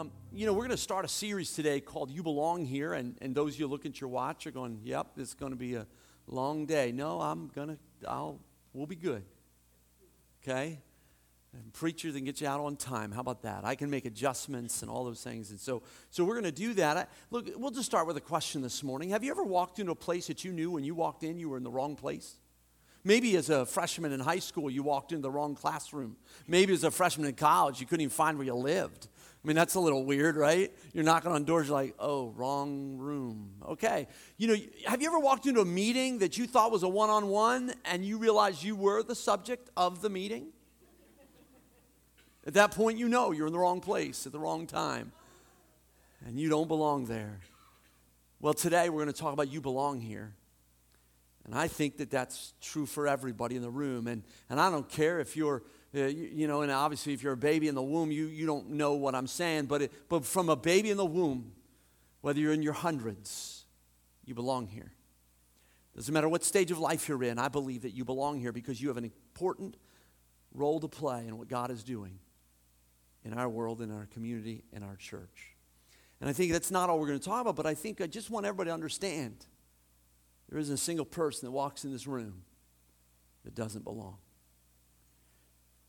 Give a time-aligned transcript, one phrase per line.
[0.00, 2.94] Um, you know, we're going to start a series today called You Belong Here.
[2.94, 5.58] And, and those of you look at your watch are going, yep, it's going to
[5.58, 5.86] be a
[6.26, 6.90] long day.
[6.90, 7.78] No, I'm going to,
[8.08, 8.38] I'll,
[8.72, 9.22] we'll be good.
[10.42, 10.78] Okay?
[11.52, 13.12] And preacher can get you out on time.
[13.12, 13.66] How about that?
[13.66, 15.50] I can make adjustments and all those things.
[15.50, 16.96] And so, so we're going to do that.
[16.96, 19.10] I, look, we'll just start with a question this morning.
[19.10, 21.50] Have you ever walked into a place that you knew when you walked in you
[21.50, 22.36] were in the wrong place?
[23.04, 26.16] Maybe as a freshman in high school, you walked into the wrong classroom.
[26.46, 29.08] Maybe as a freshman in college, you couldn't even find where you lived.
[29.42, 30.70] I mean, that's a little weird, right?
[30.92, 33.52] You're knocking on doors, you're like, oh, wrong room.
[33.66, 34.06] Okay.
[34.36, 37.08] You know, have you ever walked into a meeting that you thought was a one
[37.08, 40.48] on one and you realized you were the subject of the meeting?
[42.46, 45.12] At that point, you know you're in the wrong place at the wrong time
[46.26, 47.40] and you don't belong there.
[48.40, 50.34] Well, today we're going to talk about you belong here.
[51.46, 54.06] And I think that that's true for everybody in the room.
[54.06, 55.62] And, and I don't care if you're
[55.94, 58.46] uh, you, you, know, and obviously, if you're a baby in the womb, you, you
[58.46, 59.66] don't know what I'm saying.
[59.66, 61.52] But, it, but from a baby in the womb,
[62.20, 63.64] whether you're in your hundreds,
[64.24, 64.92] you belong here.
[65.96, 68.80] Doesn't matter what stage of life you're in, I believe that you belong here because
[68.80, 69.76] you have an important
[70.54, 72.18] role to play in what God is doing
[73.24, 75.56] in our world, in our community, in our church.
[76.20, 78.06] And I think that's not all we're going to talk about, but I think I
[78.06, 79.46] just want everybody to understand
[80.48, 82.42] there isn't a single person that walks in this room
[83.44, 84.18] that doesn't belong.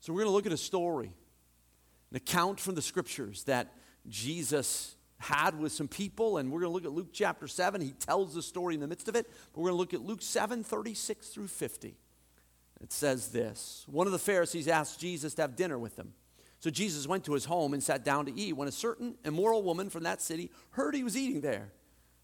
[0.02, 1.14] So we're going to look at a story,
[2.10, 3.72] an account from the scriptures that
[4.10, 7.80] Jesus had with some people, and we're going to look at Luke chapter 7.
[7.82, 10.02] He tells the story in the midst of it, but we're going to look at
[10.02, 11.96] Luke 7 36 through 50.
[12.82, 16.14] It says this One of the Pharisees asked Jesus to have dinner with him.
[16.60, 18.58] So Jesus went to his home and sat down to eat.
[18.58, 21.72] When a certain immoral woman from that city heard he was eating there,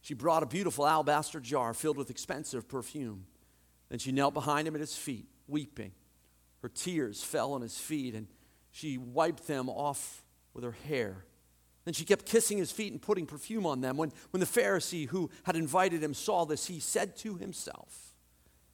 [0.01, 3.25] she brought a beautiful alabaster jar filled with expensive perfume.
[3.89, 5.91] Then she knelt behind him at his feet, weeping.
[6.61, 8.27] Her tears fell on his feet, and
[8.71, 11.25] she wiped them off with her hair.
[11.85, 13.95] Then she kept kissing his feet and putting perfume on them.
[13.95, 18.13] When, when the Pharisee who had invited him saw this, he said to himself,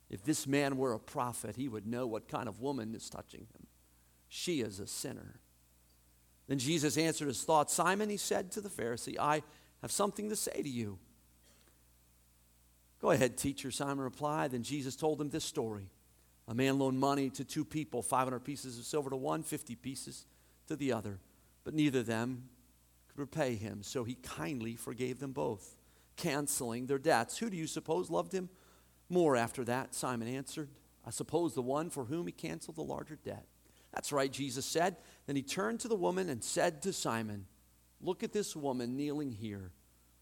[0.09, 3.41] If this man were a prophet, he would know what kind of woman is touching
[3.41, 3.67] him.
[4.29, 5.39] She is a sinner.
[6.47, 7.73] Then Jesus answered his thoughts.
[7.73, 9.43] Simon, he said to the Pharisee, I
[9.81, 10.97] have something to say to you.
[12.99, 14.51] Go ahead, teacher, Simon replied.
[14.51, 15.89] Then Jesus told him this story.
[16.47, 20.25] A man loaned money to two people 500 pieces of silver to one, 50 pieces
[20.67, 21.19] to the other.
[21.63, 22.49] But neither of them
[23.07, 25.77] could repay him, so he kindly forgave them both,
[26.17, 27.37] canceling their debts.
[27.37, 28.49] Who do you suppose loved him
[29.09, 29.95] more after that?
[29.95, 30.69] Simon answered.
[31.05, 33.45] I suppose the one for whom he canceled the larger debt.
[33.93, 34.97] That's right, Jesus said.
[35.27, 37.45] Then he turned to the woman and said to Simon,
[38.01, 39.71] Look at this woman kneeling here.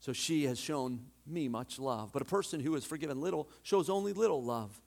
[0.00, 2.12] So she has shown me much love.
[2.12, 4.80] But a person who is forgiven little shows only little love.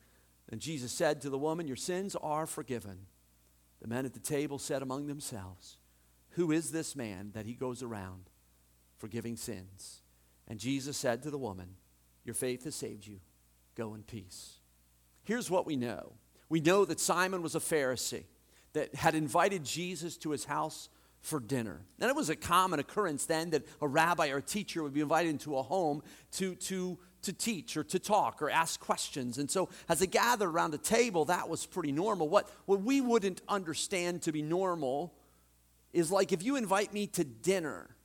[0.49, 3.07] And Jesus said to the woman, Your sins are forgiven.
[3.81, 5.77] The men at the table said among themselves,
[6.31, 8.29] Who is this man that he goes around
[8.97, 10.01] forgiving sins?
[10.47, 11.75] And Jesus said to the woman,
[12.23, 13.19] Your faith has saved you.
[13.75, 14.57] Go in peace.
[15.23, 16.13] Here's what we know
[16.49, 18.25] we know that Simon was a Pharisee
[18.73, 20.89] that had invited Jesus to his house
[21.21, 21.81] for dinner.
[21.99, 25.01] And it was a common occurrence then that a rabbi or a teacher would be
[25.01, 26.01] invited into a home
[26.33, 29.37] to, to, to teach or to talk or ask questions.
[29.37, 32.27] And so as they gathered around a table, that was pretty normal.
[32.27, 35.13] What, what we wouldn't understand to be normal
[35.93, 37.95] is like if you invite me to dinner,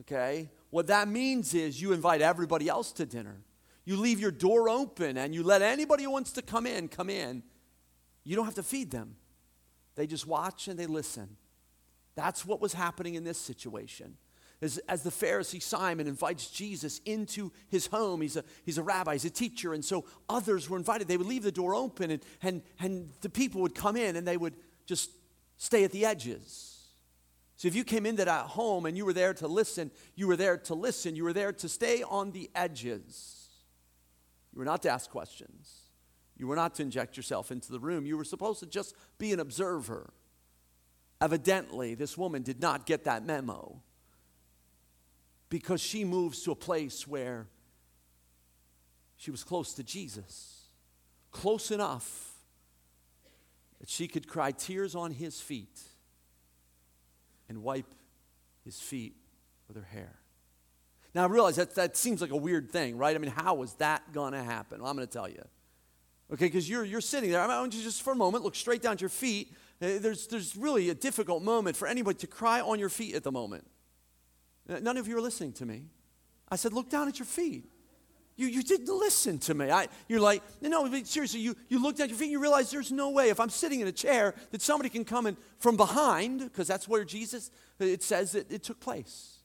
[0.00, 3.36] okay, what that means is you invite everybody else to dinner.
[3.84, 7.10] You leave your door open and you let anybody who wants to come in come
[7.10, 7.44] in.
[8.24, 9.16] You don't have to feed them.
[9.94, 11.36] They just watch and they listen.
[12.16, 14.16] That's what was happening in this situation.
[14.62, 19.12] As, as, the Pharisee Simon invites Jesus into his home, he's a, he's a rabbi,
[19.14, 21.08] he's a teacher, and so others were invited.
[21.08, 24.26] They would leave the door open, and, and, and the people would come in and
[24.26, 24.54] they would
[24.86, 25.10] just
[25.58, 26.74] stay at the edges.
[27.56, 30.36] So if you came into that home and you were there to listen, you were
[30.36, 33.48] there to listen, you were there to stay on the edges.
[34.52, 35.90] You were not to ask questions,
[36.36, 39.32] you were not to inject yourself into the room, you were supposed to just be
[39.32, 40.12] an observer.
[41.20, 43.80] Evidently, this woman did not get that memo
[45.48, 47.46] because she moves to a place where
[49.16, 50.64] she was close to Jesus,
[51.30, 52.32] close enough
[53.80, 55.80] that she could cry tears on his feet
[57.48, 57.94] and wipe
[58.64, 59.14] his feet
[59.68, 60.18] with her hair.
[61.14, 63.14] Now, I realize that that seems like a weird thing, right?
[63.14, 64.80] I mean, how is that going to happen?
[64.80, 65.42] Well, I'm going to tell you.
[66.32, 67.40] Okay, because you're, you're sitting there.
[67.40, 69.52] I want you just for a moment look straight down at your feet.
[69.82, 73.22] Uh, there's, there's really a difficult moment for anybody to cry on your feet at
[73.22, 73.66] the moment.
[74.68, 75.86] Uh, none of you are listening to me.
[76.48, 77.70] I said, look down at your feet.
[78.36, 79.70] You, you didn't listen to me.
[79.70, 82.90] I, you're like, no, seriously, you, you looked at your feet and you realize there's
[82.90, 86.40] no way if I'm sitting in a chair that somebody can come in from behind,
[86.40, 89.38] because that's where Jesus, it says that it took place.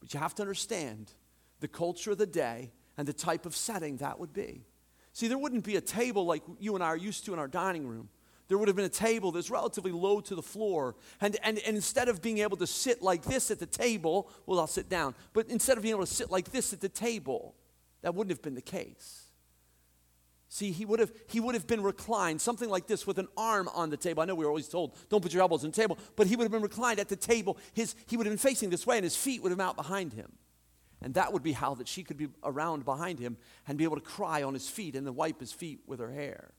[0.00, 1.12] But you have to understand
[1.60, 4.64] the culture of the day and the type of setting that would be.
[5.12, 7.48] See, there wouldn't be a table like you and I are used to in our
[7.48, 8.08] dining room.
[8.52, 10.94] There would have been a table that's relatively low to the floor.
[11.22, 14.60] And, and, and instead of being able to sit like this at the table, well,
[14.60, 15.14] I'll sit down.
[15.32, 17.54] But instead of being able to sit like this at the table,
[18.02, 19.22] that wouldn't have been the case.
[20.50, 23.70] See, he would have he would have been reclined, something like this, with an arm
[23.74, 24.22] on the table.
[24.22, 26.36] I know we were always told, don't put your elbows on the table, but he
[26.36, 27.56] would have been reclined at the table.
[27.72, 29.76] His, he would have been facing this way, and his feet would have been out
[29.76, 30.30] behind him.
[31.00, 33.96] And that would be how that she could be around behind him and be able
[33.96, 36.52] to cry on his feet and then wipe his feet with her hair.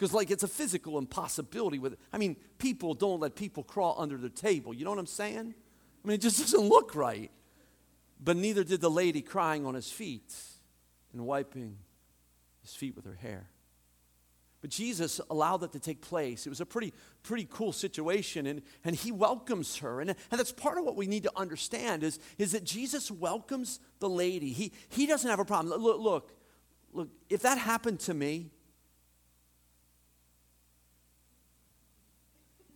[0.00, 4.16] Because, like, it's a physical impossibility with, I mean, people don't let people crawl under
[4.16, 4.72] the table.
[4.72, 5.54] You know what I'm saying?
[6.02, 7.30] I mean, it just doesn't look right.
[8.18, 10.34] But neither did the lady crying on his feet
[11.12, 11.76] and wiping
[12.62, 13.50] his feet with her hair.
[14.62, 16.46] But Jesus allowed that to take place.
[16.46, 20.00] It was a pretty, pretty cool situation, and, and he welcomes her.
[20.00, 23.80] And, and that's part of what we need to understand is, is that Jesus welcomes
[23.98, 24.54] the lady.
[24.54, 25.78] He, he doesn't have a problem.
[25.78, 26.32] Look, look,
[26.94, 28.50] look, if that happened to me,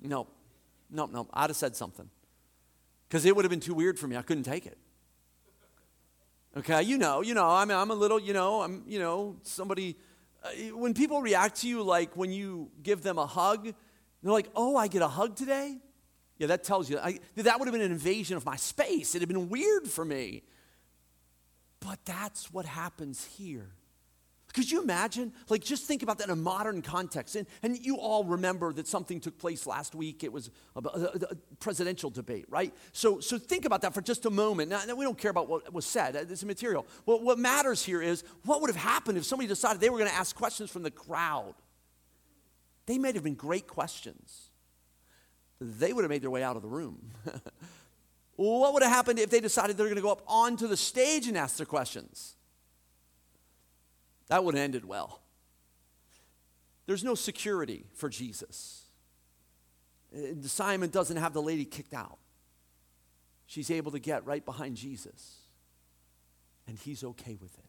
[0.04, 0.26] no,
[0.90, 2.08] no, no, I'd have said something.
[3.08, 4.16] Because it would have been too weird for me.
[4.16, 4.78] I couldn't take it.
[6.56, 9.36] Okay, you know, you know, I mean, I'm a little, you know, I'm, you know,
[9.42, 9.96] somebody,
[10.44, 13.64] uh, when people react to you like when you give them a hug,
[14.22, 15.76] they're like, oh, I get a hug today?
[16.38, 19.14] Yeah, that tells you, I, that would have been an invasion of my space.
[19.14, 20.42] It'd have been weird for me.
[21.80, 23.70] But that's what happens here.
[24.54, 25.32] Could you imagine?
[25.48, 27.34] Like, just think about that in a modern context.
[27.34, 30.22] And, and you all remember that something took place last week.
[30.22, 32.72] It was a, a, presidential debate, right?
[32.92, 34.70] So, so think about that for just a moment.
[34.70, 36.86] Now, we don't care about what was said, uh, it's immaterial.
[37.04, 40.10] Well, what matters here is what would have happened if somebody decided they were going
[40.10, 41.54] to ask questions from the crowd?
[42.86, 44.50] They might have been great questions.
[45.60, 47.10] They would have made their way out of the room.
[48.36, 51.26] what would have happened if they decided they're going to go up onto the stage
[51.26, 52.36] and ask their questions?
[54.28, 55.20] That would have ended well.
[56.86, 58.82] There's no security for Jesus.
[60.14, 62.18] Uh, Simon doesn't have the lady kicked out.
[63.46, 65.36] She's able to get right behind Jesus,
[66.66, 67.64] and he's okay with it.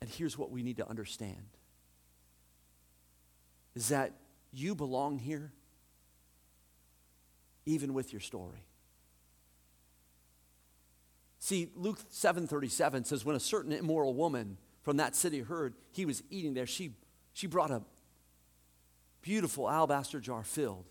[0.00, 1.56] And here's what we need to understand
[3.74, 4.12] is that
[4.52, 5.52] you belong here
[7.66, 8.66] even with your story.
[11.38, 16.22] See, Luke 7:37 says when a certain immoral woman from that city heard he was
[16.30, 16.92] eating there, she,
[17.32, 17.82] she brought a
[19.22, 20.86] beautiful alabaster jar filled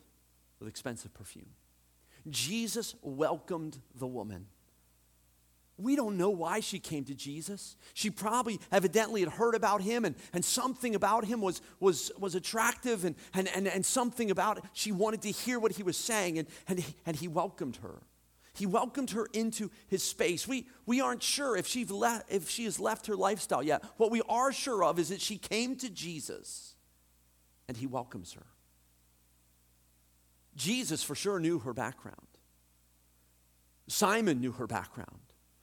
[0.59, 1.49] with expensive perfume.
[2.29, 4.47] Jesus welcomed the woman.
[5.77, 7.77] We don't know why she came to Jesus.
[7.93, 12.35] She probably evidently had heard about him, and, and something about him was, was, was
[12.35, 14.65] attractive, and, and, and, and something about it.
[14.73, 18.01] She wanted to hear what he was saying, and, and, and he welcomed her.
[18.59, 20.45] He welcomed her into his space.
[20.45, 23.81] We, we aren't sure if, she left, if she has left her lifestyle yet.
[23.95, 26.75] What we are sure of is that she came to Jesus
[27.69, 28.45] and he welcomes her.
[30.57, 32.17] Jesus for sure knew her background.
[33.87, 35.21] Simon knew her background.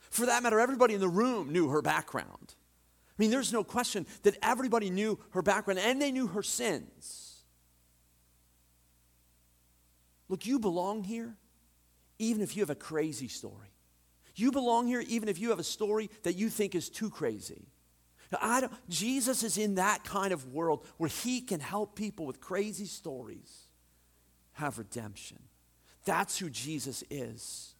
[0.08, 2.54] For that matter, everybody in the room knew her background.
[2.54, 7.42] I mean, there's no question that everybody knew her background and they knew her sins.
[10.30, 11.36] Look, you belong here
[12.18, 13.72] even if you have a crazy story.
[14.34, 17.68] You belong here even if you have a story that you think is too crazy.
[18.88, 23.66] Jesus is in that kind of world where he can help people with crazy stories
[24.52, 25.38] have redemption.
[26.04, 27.74] That's who Jesus is.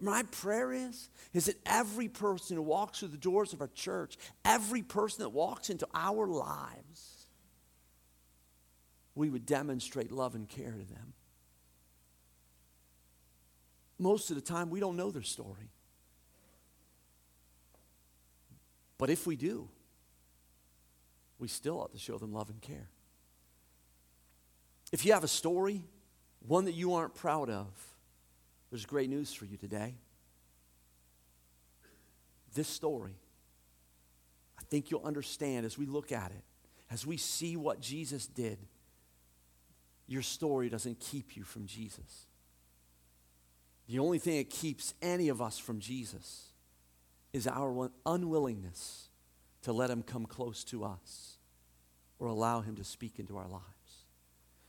[0.00, 4.16] My prayer is, is that every person who walks through the doors of our church,
[4.44, 7.26] every person that walks into our lives,
[9.14, 11.12] we would demonstrate love and care to them
[14.00, 15.70] most of the time we don't know their story.
[18.98, 19.68] But if we do,
[21.38, 22.88] we still ought to show them love and care.
[24.90, 25.82] If you have a story,
[26.46, 27.66] one that you aren't proud of,
[28.70, 29.94] there's great news for you today.
[32.54, 33.16] This story,
[34.58, 36.42] I think you'll understand as we look at it,
[36.90, 38.58] as we see what Jesus did.
[40.06, 42.26] Your story doesn't keep you from Jesus.
[43.90, 46.52] The only thing that keeps any of us from Jesus
[47.32, 49.08] is our unwillingness
[49.62, 51.38] to let him come close to us
[52.20, 53.64] or allow him to speak into our lives.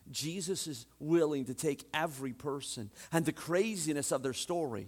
[0.09, 4.87] Jesus is willing to take every person, and the craziness of their story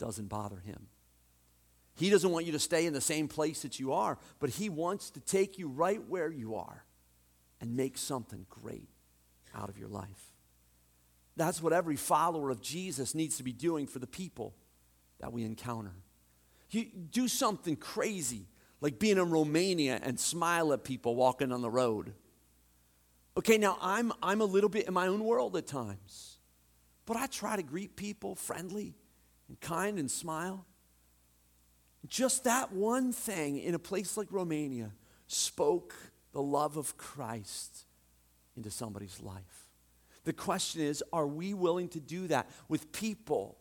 [0.00, 0.88] doesn't bother him.
[1.94, 4.68] He doesn't want you to stay in the same place that you are, but he
[4.68, 6.84] wants to take you right where you are
[7.60, 8.88] and make something great
[9.54, 10.35] out of your life.
[11.36, 14.54] That's what every follower of Jesus needs to be doing for the people
[15.20, 15.92] that we encounter.
[16.70, 18.46] You do something crazy,
[18.80, 22.14] like being in Romania and smile at people walking on the road.
[23.36, 26.38] Okay, now I'm, I'm a little bit in my own world at times,
[27.04, 28.94] but I try to greet people friendly
[29.48, 30.64] and kind and smile.
[32.06, 34.92] Just that one thing in a place like Romania
[35.26, 35.94] spoke
[36.32, 37.84] the love of Christ
[38.56, 39.65] into somebody's life.
[40.26, 43.56] The question is are we willing to do that with people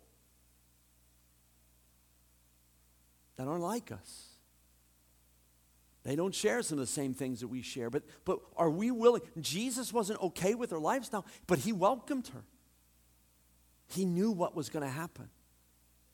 [3.38, 4.30] that aren't like us?
[6.04, 8.90] They don't share some of the same things that we share, but, but are we
[8.90, 9.22] willing?
[9.40, 12.44] Jesus wasn't okay with her lifestyle, but he welcomed her.
[13.88, 15.30] He knew what was going to happen.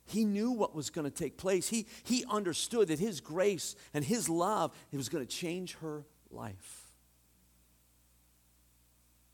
[0.05, 1.69] He knew what was going to take place.
[1.69, 6.03] He, he understood that his grace and his love it was going to change her
[6.29, 6.80] life.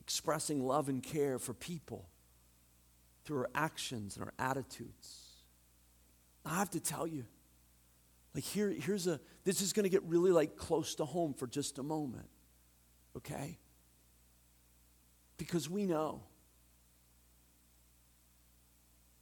[0.08, 2.08] Expressing love and care for people
[3.26, 5.18] through her actions and her attitudes.
[6.46, 7.26] I have to tell you,
[8.34, 11.46] like here, here's a this is going to get really like close to home for
[11.46, 12.30] just a moment.
[13.18, 13.58] Okay?
[15.36, 16.22] Because we know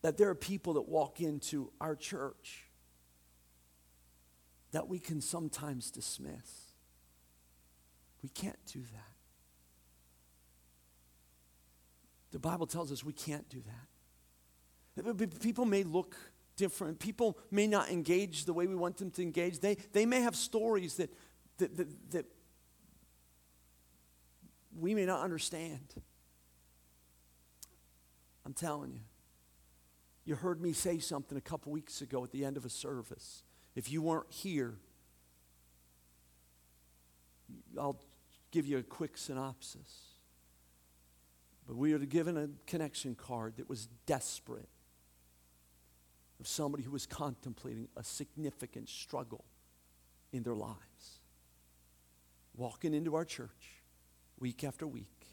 [0.02, 2.62] that there are people that walk into our church
[4.70, 6.76] that we can sometimes dismiss.
[8.22, 9.15] We can't do that.
[12.36, 13.62] The Bible tells us we can't do
[14.94, 15.40] that.
[15.40, 16.14] People may look
[16.54, 16.98] different.
[16.98, 19.60] People may not engage the way we want them to engage.
[19.60, 21.10] They, they may have stories that,
[21.56, 22.26] that, that, that
[24.78, 25.94] we may not understand.
[28.44, 29.00] I'm telling you.
[30.26, 33.44] You heard me say something a couple weeks ago at the end of a service.
[33.74, 34.74] If you weren't here,
[37.80, 37.98] I'll
[38.50, 40.15] give you a quick synopsis.
[41.66, 44.68] But we were given a connection card that was desperate
[46.38, 49.44] of somebody who was contemplating a significant struggle
[50.32, 51.20] in their lives.
[52.56, 53.82] Walking into our church
[54.38, 55.26] week after week.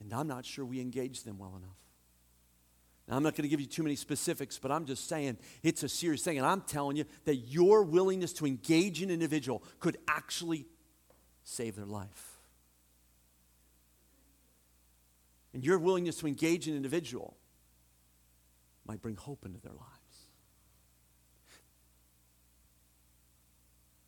[0.00, 1.76] And I'm not sure we engaged them well enough.
[3.06, 5.82] Now, I'm not going to give you too many specifics, but I'm just saying it's
[5.82, 6.38] a serious thing.
[6.38, 10.66] And I'm telling you that your willingness to engage an individual could actually
[11.42, 12.33] save their life.
[15.54, 17.36] And your willingness to engage an individual
[18.86, 19.88] might bring hope into their lives.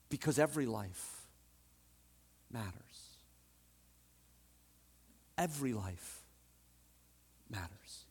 [0.09, 1.23] Because every life
[2.51, 2.73] matters.
[5.39, 6.23] Every life
[7.49, 8.05] matters.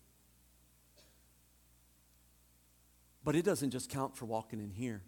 [3.23, 5.01] But it doesn't just count for walking in here.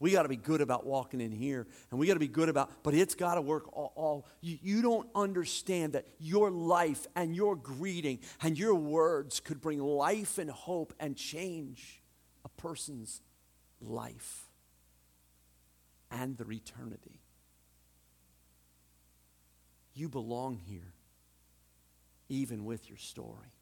[0.00, 2.48] We got to be good about walking in here, and we got to be good
[2.48, 3.92] about, but it's got to work all.
[3.94, 9.60] all you, you, don't understand that your life and your greeting and your words could
[9.60, 12.02] bring life and hope and change
[12.46, 13.20] a person's
[13.78, 14.46] life
[16.10, 17.20] and their eternity.
[19.92, 20.94] You belong here,
[22.30, 23.52] even with your story.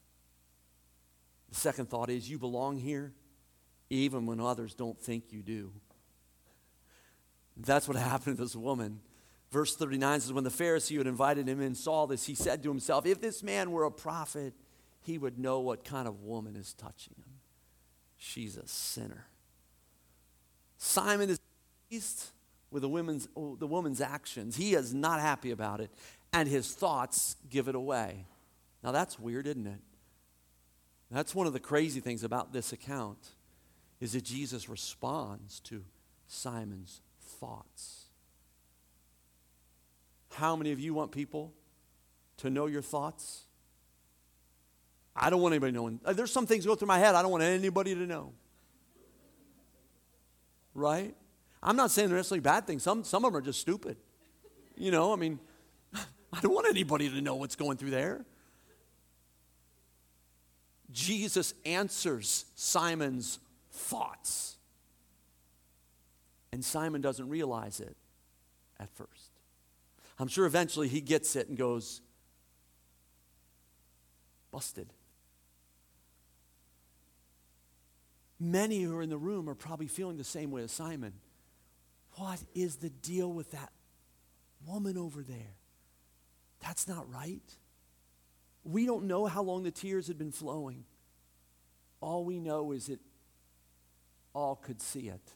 [1.49, 3.13] The second thought is you belong here
[3.91, 5.73] even when others don't think you do.
[7.59, 9.01] That's what happened to this woman.
[9.51, 12.63] Verse 39 says, When the Pharisee who had invited him in saw this, he said
[12.63, 14.55] to himself, If this man were a prophet,
[15.01, 17.33] he would know what kind of woman is touching him.
[18.17, 19.27] She's a sinner.
[20.77, 21.41] Simon is
[21.89, 22.27] pleased
[22.71, 24.57] with the woman's, the woman's actions.
[24.57, 25.91] He is not happy about it,
[26.33, 28.27] and his thoughts give it away.
[28.85, 29.81] Now, that's weird, isn't it?
[31.11, 33.31] That's one of the crazy things about this account
[33.99, 35.85] is that Jesus responds to
[36.27, 37.01] Simon's
[37.41, 38.07] thoughts.
[40.35, 41.53] How many of you want people
[42.39, 43.45] to know your thoughts?
[45.17, 46.01] I don't want anybody knowing.
[46.05, 48.33] Uh, there's some things go through my head I don't want anybody to know.
[50.75, 51.15] Right?
[51.63, 52.85] I'm not saying they're necessarily bad things.
[52.85, 53.97] Some, some of them are just stupid.
[54.77, 55.41] You know, I mean,
[56.33, 58.25] I don't want anybody to know what's going through there.
[60.93, 63.41] Jesus answers Simon's
[63.73, 64.58] thoughts.
[66.53, 67.97] And Simon doesn't realize it
[68.81, 69.31] at first.
[70.19, 72.01] I'm sure eventually he gets it and goes,
[74.51, 74.93] busted.
[78.41, 81.13] Many who are in the room are probably feeling the same way as Simon.
[82.15, 83.71] What is the deal with that
[84.67, 85.57] woman over there?
[86.61, 87.43] That's not right.
[88.65, 90.85] We don't know how long the tears had been flowing.
[92.01, 93.01] All we know is that
[94.35, 95.33] all could see it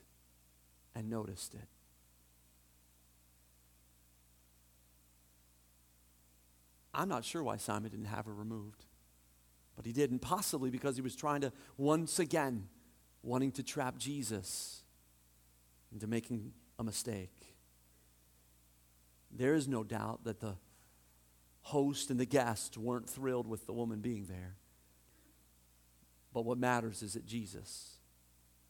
[0.94, 1.68] and noticed it.
[6.94, 8.84] I'm not sure why Simon didn't have her removed,
[9.76, 12.68] but he didn't, possibly because he was trying to, once again,
[13.22, 14.82] wanting to trap Jesus
[15.92, 17.56] into making a mistake.
[19.30, 20.56] There is no doubt that the
[21.62, 24.56] host and the guests weren't thrilled with the woman being there.
[26.34, 27.98] But what matters is that Jesus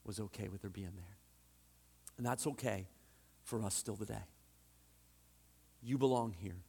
[0.03, 1.17] was okay with her being there.
[2.17, 2.87] And that's okay
[3.43, 4.25] for us still today.
[5.81, 6.63] You belong here,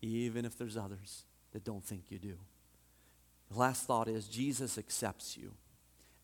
[0.00, 2.36] even if there's others that don't think you do.
[3.50, 5.52] The last thought is Jesus accepts you.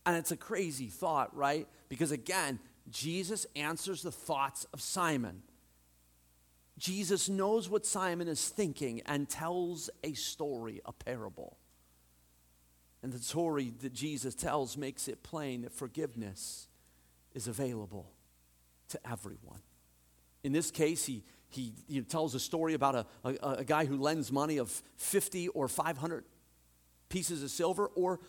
[0.06, 1.66] And it's a crazy thought, right?
[1.88, 2.58] Because again,
[2.90, 5.42] Jesus answers the thoughts of Simon.
[6.78, 11.56] Jesus knows what Simon is thinking and tells a story, a parable.
[13.02, 16.68] And the story that Jesus tells makes it plain that forgiveness
[17.34, 18.13] is available
[18.88, 19.61] to everyone.
[20.43, 23.97] In this case, he, he, he tells a story about a, a, a guy who
[23.97, 26.25] lends money of 50 or 500
[27.09, 28.21] pieces of silver or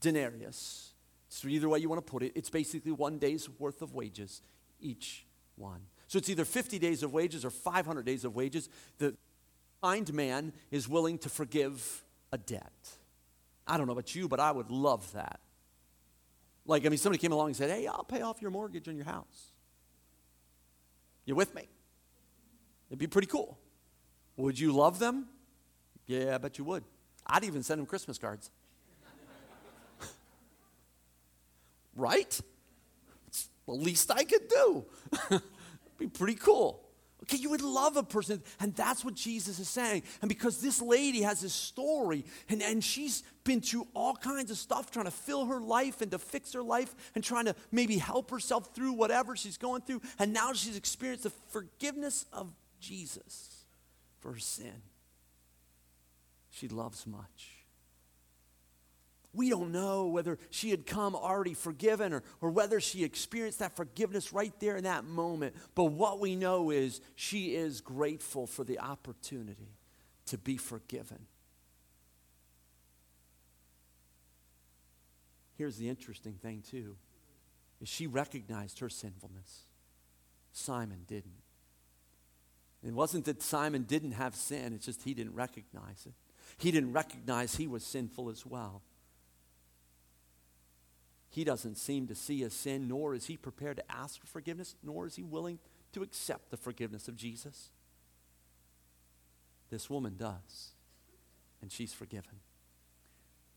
[0.00, 0.92] denarius.
[1.28, 4.40] So, either way you want to put it, it's basically one day's worth of wages,
[4.80, 5.82] each one.
[6.06, 8.70] So, it's either 50 days of wages or 500 days of wages.
[8.96, 9.14] The
[9.82, 12.72] kind man is willing to forgive a debt.
[13.66, 15.40] I don't know about you, but I would love that.
[16.64, 18.96] Like, I mean, somebody came along and said, Hey, I'll pay off your mortgage on
[18.96, 19.52] your house.
[21.28, 21.68] You with me?
[22.88, 23.58] It'd be pretty cool.
[24.38, 25.26] Would you love them?
[26.06, 26.84] Yeah, I bet you would.
[27.26, 28.50] I'd even send them Christmas cards.
[31.94, 32.40] right?
[33.26, 34.86] It's the least I could do.
[35.98, 36.87] be pretty cool.
[37.28, 40.02] Okay, you would love a person, and that's what Jesus is saying.
[40.22, 44.56] And because this lady has this story, and, and she's been through all kinds of
[44.56, 47.98] stuff trying to fill her life and to fix her life and trying to maybe
[47.98, 53.66] help herself through whatever she's going through, and now she's experienced the forgiveness of Jesus
[54.20, 54.80] for her sin.
[56.48, 57.57] She loves much.
[59.38, 63.76] We don't know whether she had come already forgiven or, or whether she experienced that
[63.76, 65.54] forgiveness right there in that moment.
[65.76, 69.76] But what we know is she is grateful for the opportunity
[70.26, 71.20] to be forgiven.
[75.56, 76.96] Here's the interesting thing, too,
[77.80, 79.66] is she recognized her sinfulness.
[80.50, 81.42] Simon didn't.
[82.82, 86.14] It wasn't that Simon didn't have sin, it's just he didn't recognize it.
[86.56, 88.82] He didn't recognize he was sinful as well.
[91.30, 94.76] He doesn't seem to see his sin, nor is he prepared to ask for forgiveness,
[94.82, 95.58] nor is he willing
[95.92, 97.70] to accept the forgiveness of Jesus.
[99.70, 100.72] This woman does,
[101.60, 102.40] and she's forgiven.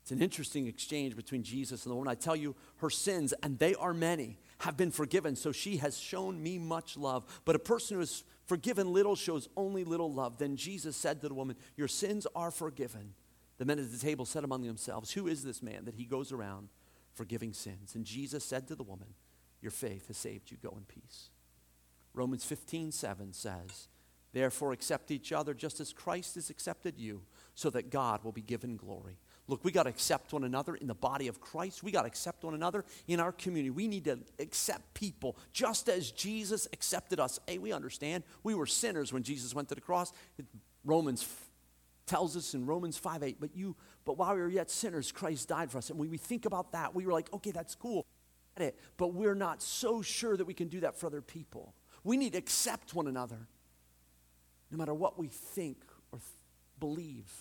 [0.02, 2.10] It's an interesting exchange between Jesus and the woman.
[2.10, 5.96] I tell you, her sins, and they are many, have been forgiven, so she has
[5.96, 7.24] shown me much love.
[7.44, 10.38] But a person who is forgiven little shows only little love.
[10.38, 13.14] Then Jesus said to the woman, Your sins are forgiven.
[13.58, 16.32] The men at the table said among themselves, Who is this man that he goes
[16.32, 16.68] around
[17.14, 17.94] forgiving sins.
[17.94, 19.14] And Jesus said to the woman,
[19.60, 20.56] Your faith has saved you.
[20.62, 21.30] Go in peace.
[22.14, 23.88] Romans 15, 7 says,
[24.32, 27.22] Therefore, accept each other just as Christ has accepted you,
[27.54, 29.18] so that God will be given glory.
[29.46, 31.82] Look, we got to accept one another in the body of Christ.
[31.82, 33.70] We got to accept one another in our community.
[33.70, 37.38] We need to accept people just as Jesus accepted us.
[37.46, 40.12] Hey, we understand we were sinners when Jesus went to the cross.
[40.84, 41.26] Romans
[42.12, 45.48] tells us in Romans 5 8, but you, but while we were yet sinners, Christ
[45.48, 45.88] died for us.
[45.88, 48.04] And when we think about that, we were like, okay, that's cool.
[48.58, 51.74] It, but we're not so sure that we can do that for other people.
[52.04, 53.48] We need to accept one another,
[54.70, 55.78] no matter what we think
[56.12, 56.28] or th-
[56.78, 57.32] believe.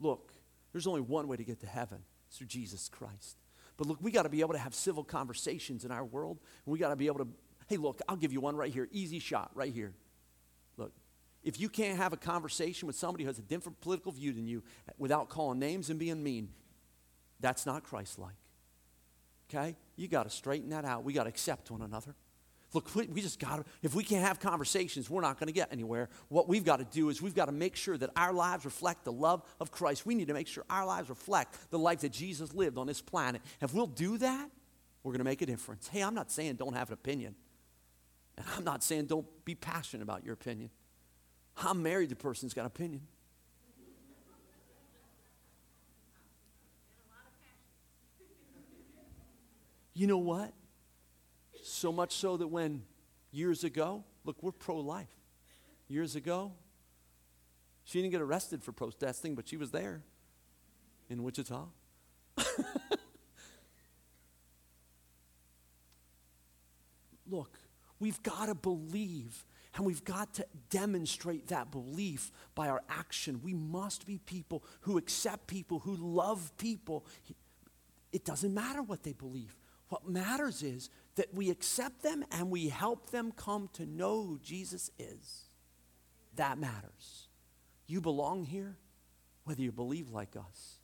[0.00, 0.34] Look,
[0.72, 3.38] there's only one way to get to heaven it's through Jesus Christ.
[3.78, 6.40] But look, we got to be able to have civil conversations in our world.
[6.66, 7.28] And we got to be able to,
[7.68, 9.94] hey, look, I'll give you one right here, easy shot right here.
[11.44, 14.46] If you can't have a conversation with somebody who has a different political view than
[14.46, 14.62] you
[14.98, 16.48] without calling names and being mean,
[17.40, 18.34] that's not Christ like.
[19.50, 19.76] Okay?
[19.96, 21.04] You got to straighten that out.
[21.04, 22.14] We got to accept one another.
[22.72, 25.70] Look, we just got to, if we can't have conversations, we're not going to get
[25.70, 26.08] anywhere.
[26.28, 29.04] What we've got to do is we've got to make sure that our lives reflect
[29.04, 30.04] the love of Christ.
[30.04, 33.00] We need to make sure our lives reflect the life that Jesus lived on this
[33.00, 33.42] planet.
[33.60, 34.50] If we'll do that,
[35.04, 35.86] we're going to make a difference.
[35.86, 37.36] Hey, I'm not saying don't have an opinion.
[38.36, 40.70] And I'm not saying don't be passionate about your opinion.
[41.56, 43.02] I'm married to a person who's got opinion.
[49.94, 50.52] You know what?
[51.62, 52.82] So much so that when
[53.30, 55.06] years ago, look, we're pro life.
[55.86, 56.52] Years ago,
[57.84, 60.02] she didn't get arrested for protesting, but she was there
[61.08, 61.66] in Wichita.
[67.30, 67.58] look,
[68.00, 73.40] we've got to believe and we've got to demonstrate that belief by our action.
[73.42, 77.04] We must be people who accept people, who love people.
[78.12, 79.56] It doesn't matter what they believe.
[79.88, 84.38] What matters is that we accept them and we help them come to know who
[84.42, 85.44] Jesus is.
[86.36, 87.28] That matters.
[87.86, 88.76] You belong here,
[89.44, 90.78] whether you believe like us.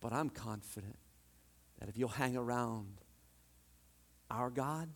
[0.00, 0.98] But I'm confident
[1.78, 3.00] that if you'll hang around
[4.30, 4.88] our God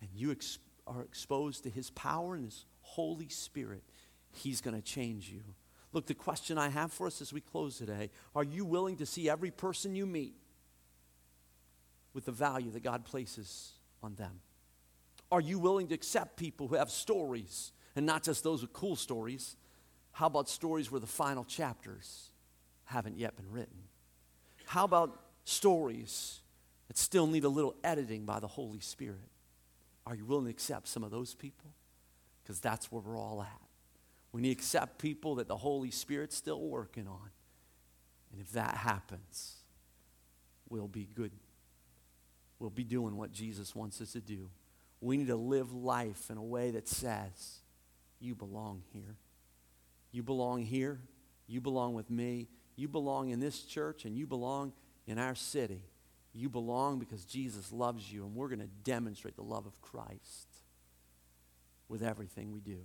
[0.00, 3.82] and you ex- are exposed to His power and His Holy Spirit,
[4.32, 5.42] He's going to change you.
[5.92, 9.06] Look, the question I have for us as we close today are you willing to
[9.06, 10.34] see every person you meet
[12.12, 13.72] with the value that God places
[14.02, 14.40] on them?
[15.30, 18.96] Are you willing to accept people who have stories and not just those with cool
[18.96, 19.56] stories?
[20.12, 22.30] How about stories where the final chapters
[22.84, 23.76] haven't yet been written?
[24.66, 26.40] How about stories
[26.88, 29.28] that still need a little editing by the Holy Spirit?
[30.06, 31.72] Are you willing to accept some of those people?
[32.42, 33.60] Because that's where we're all at.
[34.32, 37.30] We need to accept people that the Holy Spirit's still working on.
[38.30, 39.56] And if that happens,
[40.68, 41.32] we'll be good.
[42.58, 44.50] We'll be doing what Jesus wants us to do.
[45.00, 47.60] We need to live life in a way that says,
[48.20, 49.16] You belong here.
[50.12, 51.00] You belong here.
[51.46, 52.48] You belong with me.
[52.76, 54.72] You belong in this church, and you belong
[55.06, 55.82] in our city.
[56.36, 60.48] You belong because Jesus loves you, and we're going to demonstrate the love of Christ
[61.88, 62.80] with everything we do.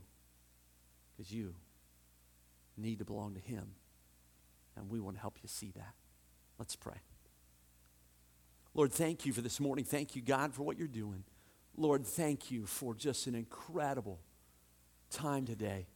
[1.12, 1.54] Because you
[2.78, 3.72] need to belong to Him,
[4.78, 5.94] and we want to help you see that.
[6.58, 7.02] Let's pray.
[8.74, 9.84] Lord, thank you for this morning.
[9.84, 11.26] Thank you, God, for what you're doing.
[11.76, 14.22] Lord, thank you for just an incredible
[15.10, 15.88] time today.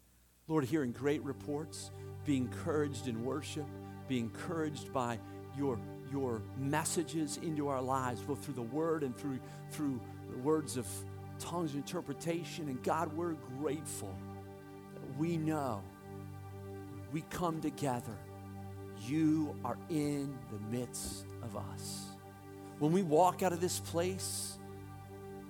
[0.50, 1.89] Lord, hearing great reports,
[2.26, 3.65] be encouraged in worship,
[4.10, 5.20] be encouraged by
[5.58, 5.80] your
[6.12, 9.39] your messages into our lives, both through the word and through,
[9.72, 10.88] through the words of
[11.39, 12.68] tongues of interpretation.
[12.70, 14.15] And God, we're grateful
[14.94, 15.82] that we know
[17.12, 18.18] we come together.
[19.08, 22.06] You are in the midst of us.
[22.80, 24.58] When we walk out of this place,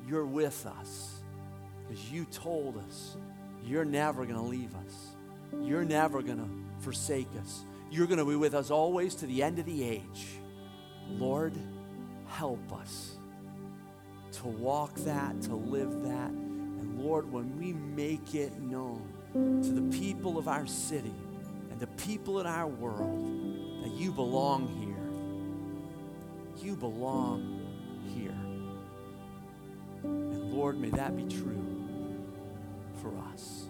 [0.08, 1.22] you're with us
[1.88, 3.18] because you told us
[3.66, 5.16] you're never going to leave us.
[5.64, 7.64] You're never going to forsake us.
[7.90, 10.40] You're going to be with us always to the end of the age.
[11.10, 11.54] Lord,
[12.28, 13.16] help us
[14.34, 16.30] to walk that, to live that.
[16.30, 19.02] And Lord, when we make it known
[19.34, 21.14] to the people of our city
[21.72, 24.96] and the people in our world that you belong here,
[26.66, 27.62] you belong
[28.16, 28.32] here.
[30.04, 31.66] And Lord, may that be true
[33.02, 33.66] for us.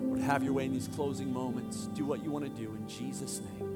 [0.00, 1.86] Lord, have your way in these closing moments.
[1.94, 3.71] Do what you want to do in Jesus' name.